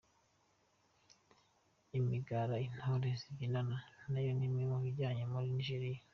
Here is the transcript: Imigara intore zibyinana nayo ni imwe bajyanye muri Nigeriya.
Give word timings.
Imigara 1.97 2.55
intore 2.67 3.09
zibyinana 3.19 3.77
nayo 4.11 4.31
ni 4.37 4.43
imwe 4.47 4.63
bajyanye 4.71 5.23
muri 5.31 5.47
Nigeriya. 5.55 6.01